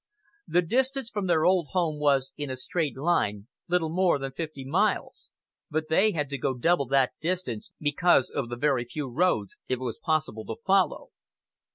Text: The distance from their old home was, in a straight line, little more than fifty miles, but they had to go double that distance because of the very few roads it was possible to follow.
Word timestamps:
The 0.47 0.63
distance 0.63 1.11
from 1.11 1.27
their 1.27 1.45
old 1.45 1.67
home 1.73 1.99
was, 1.99 2.33
in 2.35 2.49
a 2.49 2.55
straight 2.55 2.97
line, 2.97 3.45
little 3.67 3.91
more 3.93 4.17
than 4.17 4.31
fifty 4.31 4.65
miles, 4.65 5.29
but 5.69 5.89
they 5.89 6.11
had 6.13 6.27
to 6.31 6.39
go 6.39 6.55
double 6.55 6.87
that 6.87 7.11
distance 7.21 7.71
because 7.79 8.27
of 8.27 8.49
the 8.49 8.57
very 8.57 8.85
few 8.85 9.07
roads 9.07 9.57
it 9.67 9.79
was 9.79 9.99
possible 9.99 10.43
to 10.45 10.55
follow. 10.65 11.09